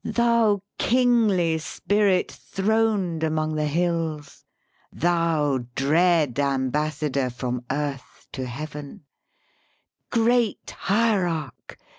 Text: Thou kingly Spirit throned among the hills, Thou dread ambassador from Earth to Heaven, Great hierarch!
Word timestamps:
Thou 0.03 0.63
kingly 0.79 1.59
Spirit 1.59 2.31
throned 2.31 3.21
among 3.21 3.53
the 3.53 3.67
hills, 3.67 4.43
Thou 4.91 5.67
dread 5.75 6.39
ambassador 6.39 7.29
from 7.29 7.63
Earth 7.69 8.25
to 8.31 8.47
Heaven, 8.47 9.03
Great 10.09 10.71
hierarch! 10.75 11.77